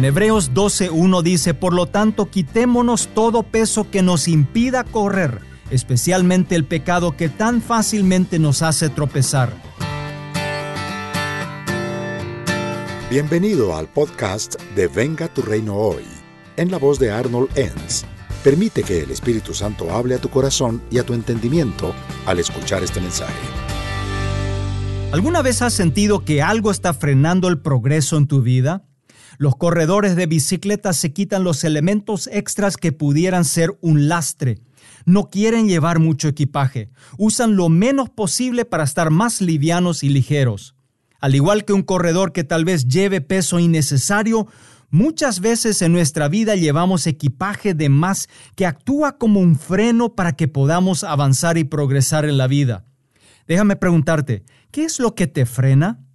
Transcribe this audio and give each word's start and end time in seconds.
En 0.00 0.06
Hebreos 0.06 0.52
12.1 0.54 1.22
dice, 1.22 1.52
por 1.52 1.74
lo 1.74 1.84
tanto, 1.84 2.30
quitémonos 2.30 3.08
todo 3.08 3.42
peso 3.42 3.90
que 3.90 4.00
nos 4.00 4.28
impida 4.28 4.82
correr, 4.82 5.42
especialmente 5.70 6.54
el 6.54 6.64
pecado 6.64 7.18
que 7.18 7.28
tan 7.28 7.60
fácilmente 7.60 8.38
nos 8.38 8.62
hace 8.62 8.88
tropezar. 8.88 9.52
Bienvenido 13.10 13.76
al 13.76 13.88
podcast 13.88 14.54
de 14.74 14.86
Venga 14.86 15.28
tu 15.28 15.42
Reino 15.42 15.76
Hoy, 15.76 16.04
en 16.56 16.70
la 16.70 16.78
voz 16.78 16.98
de 16.98 17.10
Arnold 17.10 17.50
Enns. 17.58 18.06
Permite 18.42 18.82
que 18.82 19.02
el 19.02 19.10
Espíritu 19.10 19.52
Santo 19.52 19.92
hable 19.92 20.14
a 20.14 20.18
tu 20.18 20.30
corazón 20.30 20.80
y 20.90 20.96
a 20.96 21.04
tu 21.04 21.12
entendimiento 21.12 21.92
al 22.24 22.38
escuchar 22.38 22.82
este 22.82 23.02
mensaje. 23.02 23.34
¿Alguna 25.12 25.42
vez 25.42 25.60
has 25.60 25.74
sentido 25.74 26.24
que 26.24 26.40
algo 26.40 26.70
está 26.70 26.94
frenando 26.94 27.48
el 27.48 27.60
progreso 27.60 28.16
en 28.16 28.26
tu 28.26 28.40
vida? 28.40 28.86
Los 29.38 29.56
corredores 29.56 30.16
de 30.16 30.26
bicicleta 30.26 30.92
se 30.92 31.12
quitan 31.12 31.44
los 31.44 31.64
elementos 31.64 32.28
extras 32.32 32.76
que 32.76 32.92
pudieran 32.92 33.44
ser 33.44 33.76
un 33.80 34.08
lastre. 34.08 34.58
No 35.04 35.30
quieren 35.30 35.68
llevar 35.68 35.98
mucho 35.98 36.28
equipaje. 36.28 36.90
Usan 37.16 37.56
lo 37.56 37.68
menos 37.68 38.10
posible 38.10 38.64
para 38.64 38.84
estar 38.84 39.10
más 39.10 39.40
livianos 39.40 40.02
y 40.02 40.08
ligeros. 40.08 40.74
Al 41.20 41.34
igual 41.34 41.64
que 41.64 41.72
un 41.72 41.82
corredor 41.82 42.32
que 42.32 42.44
tal 42.44 42.64
vez 42.64 42.86
lleve 42.86 43.20
peso 43.20 43.58
innecesario, 43.58 44.46
muchas 44.90 45.40
veces 45.40 45.82
en 45.82 45.92
nuestra 45.92 46.28
vida 46.28 46.56
llevamos 46.56 47.06
equipaje 47.06 47.74
de 47.74 47.88
más 47.88 48.28
que 48.56 48.66
actúa 48.66 49.18
como 49.18 49.40
un 49.40 49.56
freno 49.56 50.14
para 50.14 50.32
que 50.32 50.48
podamos 50.48 51.04
avanzar 51.04 51.58
y 51.58 51.64
progresar 51.64 52.24
en 52.24 52.38
la 52.38 52.46
vida. 52.46 52.86
Déjame 53.46 53.76
preguntarte, 53.76 54.44
¿qué 54.70 54.84
es 54.84 54.98
lo 54.98 55.14
que 55.14 55.26
te 55.26 55.44
frena? 55.44 56.06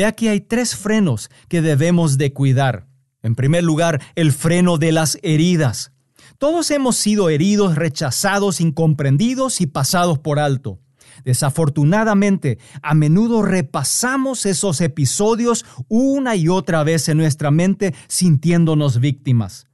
He 0.00 0.06
aquí 0.06 0.28
hay 0.28 0.40
tres 0.40 0.76
frenos 0.76 1.28
que 1.46 1.60
debemos 1.60 2.16
de 2.16 2.32
cuidar. 2.32 2.86
En 3.22 3.34
primer 3.34 3.62
lugar, 3.62 4.00
el 4.14 4.32
freno 4.32 4.78
de 4.78 4.92
las 4.92 5.18
heridas. 5.22 5.92
Todos 6.38 6.70
hemos 6.70 6.96
sido 6.96 7.28
heridos, 7.28 7.74
rechazados, 7.74 8.62
incomprendidos 8.62 9.60
y 9.60 9.66
pasados 9.66 10.18
por 10.18 10.38
alto. 10.38 10.78
Desafortunadamente, 11.22 12.58
a 12.80 12.94
menudo 12.94 13.42
repasamos 13.42 14.46
esos 14.46 14.80
episodios 14.80 15.66
una 15.88 16.34
y 16.34 16.48
otra 16.48 16.82
vez 16.82 17.10
en 17.10 17.18
nuestra 17.18 17.50
mente 17.50 17.94
sintiéndonos 18.08 19.00
víctimas. 19.00 19.66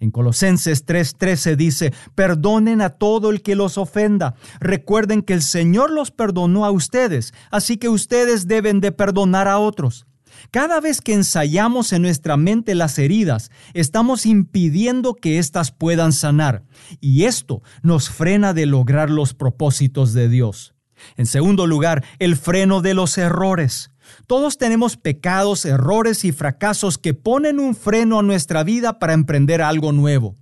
En 0.00 0.10
Colosenses 0.10 0.86
3:13 0.86 1.56
dice, 1.56 1.92
perdonen 2.14 2.80
a 2.80 2.90
todo 2.90 3.30
el 3.30 3.42
que 3.42 3.56
los 3.56 3.78
ofenda. 3.78 4.34
Recuerden 4.60 5.22
que 5.22 5.34
el 5.34 5.42
Señor 5.42 5.90
los 5.90 6.10
perdonó 6.10 6.64
a 6.64 6.70
ustedes, 6.70 7.34
así 7.50 7.78
que 7.78 7.88
ustedes 7.88 8.46
deben 8.46 8.80
de 8.80 8.92
perdonar 8.92 9.48
a 9.48 9.58
otros. 9.58 10.06
Cada 10.50 10.80
vez 10.80 11.00
que 11.00 11.14
ensayamos 11.14 11.92
en 11.92 12.02
nuestra 12.02 12.36
mente 12.36 12.74
las 12.74 12.98
heridas, 12.98 13.50
estamos 13.74 14.24
impidiendo 14.24 15.14
que 15.14 15.38
éstas 15.38 15.72
puedan 15.72 16.12
sanar, 16.12 16.62
y 17.00 17.24
esto 17.24 17.62
nos 17.82 18.08
frena 18.08 18.54
de 18.54 18.66
lograr 18.66 19.10
los 19.10 19.34
propósitos 19.34 20.12
de 20.12 20.28
Dios. 20.28 20.74
En 21.16 21.26
segundo 21.26 21.66
lugar, 21.66 22.04
el 22.18 22.36
freno 22.36 22.80
de 22.82 22.94
los 22.94 23.18
errores. 23.18 23.90
Todos 24.26 24.58
tenemos 24.58 24.96
pecados, 24.96 25.64
errores 25.64 26.24
y 26.24 26.32
fracasos 26.32 26.98
que 26.98 27.14
ponen 27.14 27.58
un 27.58 27.74
freno 27.74 28.18
a 28.18 28.22
nuestra 28.22 28.64
vida 28.64 28.98
para 28.98 29.12
emprender 29.12 29.62
algo 29.62 29.92
nuevo. 29.92 30.36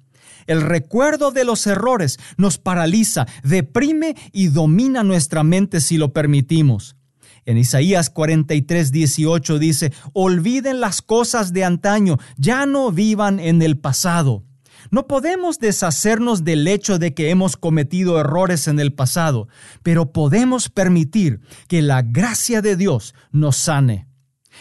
El 0.46 0.62
recuerdo 0.62 1.32
de 1.32 1.44
los 1.44 1.66
errores 1.66 2.18
nos 2.36 2.58
paraliza, 2.58 3.26
deprime 3.42 4.14
y 4.32 4.48
domina 4.48 5.02
nuestra 5.02 5.42
mente 5.42 5.80
si 5.80 5.96
lo 5.96 6.12
permitimos. 6.12 6.96
En 7.44 7.58
Isaías 7.58 8.10
43, 8.10 8.90
18 8.90 9.58
dice, 9.58 9.92
olviden 10.12 10.80
las 10.80 11.00
cosas 11.00 11.52
de 11.52 11.64
antaño, 11.64 12.18
ya 12.36 12.66
no 12.66 12.90
vivan 12.90 13.38
en 13.38 13.62
el 13.62 13.78
pasado. 13.78 14.44
No 14.90 15.06
podemos 15.06 15.58
deshacernos 15.58 16.44
del 16.44 16.66
hecho 16.68 16.98
de 16.98 17.14
que 17.14 17.30
hemos 17.30 17.56
cometido 17.56 18.20
errores 18.20 18.68
en 18.68 18.80
el 18.80 18.92
pasado, 18.92 19.48
pero 19.82 20.12
podemos 20.12 20.68
permitir 20.68 21.40
que 21.68 21.82
la 21.82 22.02
gracia 22.02 22.62
de 22.62 22.76
Dios 22.76 23.14
nos 23.32 23.56
sane. 23.56 24.06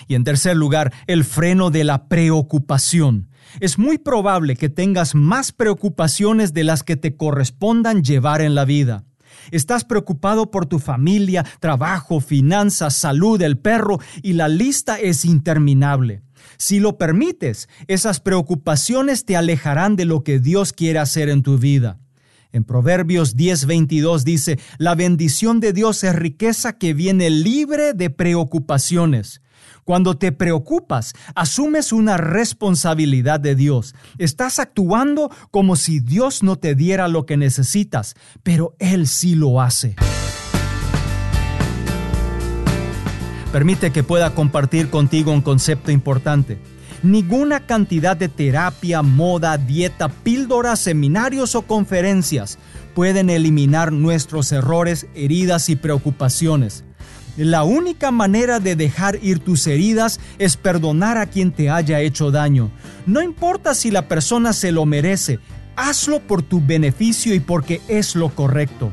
Y 0.07 0.15
en 0.15 0.23
tercer 0.23 0.57
lugar, 0.57 0.93
el 1.07 1.23
freno 1.23 1.71
de 1.71 1.83
la 1.83 2.07
preocupación. 2.07 3.29
Es 3.59 3.77
muy 3.77 3.97
probable 3.97 4.55
que 4.55 4.69
tengas 4.69 5.15
más 5.15 5.51
preocupaciones 5.51 6.53
de 6.53 6.63
las 6.63 6.83
que 6.83 6.97
te 6.97 7.15
correspondan 7.15 8.03
llevar 8.03 8.41
en 8.41 8.55
la 8.55 8.65
vida. 8.65 9.05
Estás 9.51 9.85
preocupado 9.85 10.49
por 10.49 10.65
tu 10.65 10.79
familia, 10.79 11.45
trabajo, 11.59 12.19
finanzas, 12.19 12.95
salud, 12.95 13.41
el 13.41 13.57
perro 13.57 13.99
y 14.23 14.33
la 14.33 14.47
lista 14.47 14.99
es 14.99 15.23
interminable. 15.23 16.24
Si 16.57 16.79
lo 16.79 16.97
permites, 16.97 17.69
esas 17.87 18.19
preocupaciones 18.19 19.25
te 19.25 19.35
alejarán 19.35 19.95
de 19.95 20.05
lo 20.05 20.23
que 20.23 20.39
Dios 20.39 20.73
quiere 20.73 20.99
hacer 20.99 21.29
en 21.29 21.43
tu 21.43 21.57
vida. 21.57 21.99
En 22.51 22.63
Proverbios 22.63 23.35
10:22 23.35 24.23
dice, 24.23 24.59
la 24.77 24.95
bendición 24.95 25.59
de 25.59 25.73
Dios 25.73 26.03
es 26.03 26.15
riqueza 26.15 26.77
que 26.77 26.93
viene 26.93 27.29
libre 27.29 27.93
de 27.93 28.09
preocupaciones. 28.09 29.41
Cuando 29.83 30.17
te 30.17 30.31
preocupas, 30.31 31.13
asumes 31.35 31.91
una 31.91 32.17
responsabilidad 32.17 33.39
de 33.39 33.55
Dios. 33.55 33.93
Estás 34.17 34.59
actuando 34.59 35.29
como 35.51 35.75
si 35.75 35.99
Dios 35.99 36.43
no 36.43 36.55
te 36.55 36.75
diera 36.75 37.07
lo 37.07 37.25
que 37.25 37.37
necesitas, 37.37 38.15
pero 38.41 38.75
Él 38.79 39.05
sí 39.05 39.35
lo 39.35 39.61
hace. 39.61 39.95
Permite 43.55 43.93
que 43.93 44.03
pueda 44.03 44.35
compartir 44.35 44.89
contigo 44.89 45.31
un 45.31 45.39
concepto 45.39 45.89
importante. 45.89 46.57
Ninguna 47.03 47.61
cantidad 47.61 48.17
de 48.17 48.27
terapia, 48.27 49.01
moda, 49.01 49.57
dieta, 49.57 50.09
píldoras, 50.09 50.81
seminarios 50.81 51.55
o 51.55 51.61
conferencias 51.61 52.57
pueden 52.93 53.29
eliminar 53.29 53.93
nuestros 53.93 54.51
errores, 54.51 55.07
heridas 55.15 55.69
y 55.69 55.77
preocupaciones. 55.77 56.83
La 57.37 57.63
única 57.63 58.11
manera 58.11 58.59
de 58.59 58.75
dejar 58.75 59.19
ir 59.23 59.39
tus 59.39 59.67
heridas 59.67 60.19
es 60.37 60.57
perdonar 60.57 61.17
a 61.17 61.27
quien 61.27 61.53
te 61.53 61.69
haya 61.69 62.01
hecho 62.01 62.31
daño. 62.31 62.71
No 63.05 63.21
importa 63.21 63.73
si 63.73 63.89
la 63.89 64.09
persona 64.09 64.51
se 64.51 64.73
lo 64.73 64.85
merece, 64.85 65.39
hazlo 65.77 66.19
por 66.19 66.41
tu 66.41 66.59
beneficio 66.59 67.33
y 67.33 67.39
porque 67.39 67.79
es 67.87 68.17
lo 68.17 68.27
correcto. 68.35 68.91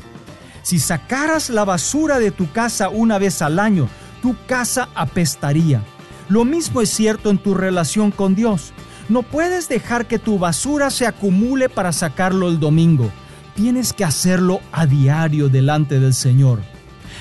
Si 0.63 0.79
sacaras 0.79 1.51
la 1.51 1.65
basura 1.65 2.21
de 2.21 2.31
tu 2.31 2.53
casa 2.53 2.91
una 2.91 3.19
vez 3.19 3.43
al 3.43 3.59
año, 3.59 3.89
tu 4.23 4.35
casa 4.47 4.89
apestaría. 4.95 5.83
Lo 6.31 6.47
mismo 6.47 6.81
es 6.81 6.89
cierto 6.89 7.29
en 7.29 7.37
tu 7.37 7.53
relación 7.53 8.11
con 8.11 8.35
Dios. 8.35 8.73
No 9.11 9.23
puedes 9.23 9.69
dejar 9.69 10.07
que 10.07 10.19
tu 10.19 10.39
basura 10.39 10.89
se 10.91 11.07
acumule 11.07 11.69
para 11.69 11.93
sacarlo 11.93 12.49
el 12.49 12.59
domingo. 12.59 13.11
Tienes 13.55 13.93
que 13.93 14.05
hacerlo 14.05 14.61
a 14.73 14.87
diario 14.87 15.51
delante 15.51 16.01
del 16.01 16.15
Señor. 16.15 16.61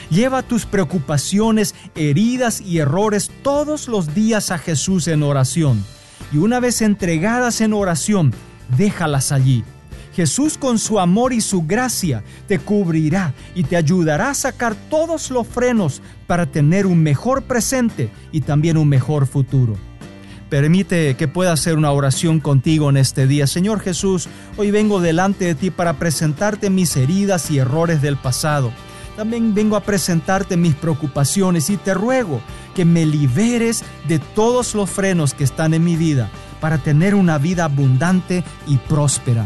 Lleva 0.09 0.44
tus 0.44 0.66
preocupaciones, 0.66 1.75
heridas 1.95 2.61
y 2.61 2.78
errores 2.78 3.31
todos 3.44 3.90
los 3.90 4.13
días 4.13 4.51
a 4.51 4.57
Jesús 4.57 5.07
en 5.09 5.23
oración. 5.23 5.84
Y 6.31 6.38
una 6.38 6.61
vez 6.61 6.81
entregadas 6.81 7.59
en 7.59 7.73
oración, 7.73 8.34
déjalas 8.78 9.34
allí 9.34 9.66
Jesús 10.13 10.57
con 10.57 10.77
su 10.77 10.99
amor 10.99 11.33
y 11.33 11.41
su 11.41 11.63
gracia 11.66 12.23
te 12.47 12.59
cubrirá 12.59 13.33
y 13.55 13.63
te 13.63 13.77
ayudará 13.77 14.31
a 14.31 14.35
sacar 14.35 14.75
todos 14.89 15.31
los 15.31 15.47
frenos 15.47 16.01
para 16.27 16.45
tener 16.45 16.85
un 16.85 17.01
mejor 17.01 17.44
presente 17.44 18.11
y 18.31 18.41
también 18.41 18.77
un 18.77 18.89
mejor 18.89 19.27
futuro. 19.27 19.75
Permite 20.49 21.16
que 21.16 21.29
pueda 21.29 21.53
hacer 21.53 21.77
una 21.77 21.91
oración 21.91 22.41
contigo 22.41 22.89
en 22.89 22.97
este 22.97 23.25
día. 23.25 23.47
Señor 23.47 23.79
Jesús, 23.79 24.27
hoy 24.57 24.69
vengo 24.69 24.99
delante 24.99 25.45
de 25.45 25.55
ti 25.55 25.69
para 25.69 25.94
presentarte 25.94 26.69
mis 26.69 26.97
heridas 26.97 27.49
y 27.49 27.59
errores 27.59 28.01
del 28.01 28.17
pasado. 28.17 28.73
También 29.16 29.53
vengo 29.53 29.78
a 29.78 29.83
presentarte 29.83 30.57
mis 30.57 30.75
preocupaciones 30.75 31.69
y 31.69 31.78
te 31.78 31.93
ruego 31.93 32.41
que 32.75 32.83
me 32.83 33.05
liberes 33.05 33.83
de 34.09 34.19
todos 34.19 34.75
los 34.75 34.89
frenos 34.89 35.34
que 35.34 35.46
están 35.46 35.73
en 35.73 35.85
mi 35.85 35.96
vida 35.96 36.29
para 36.59 36.78
tener 36.78 37.16
una 37.16 37.37
vida 37.37 37.66
abundante 37.66 38.43
y 38.67 38.75
próspera. 38.75 39.46